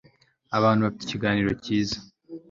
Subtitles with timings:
[0.57, 1.97] abantu bafite ikiganiro cyiza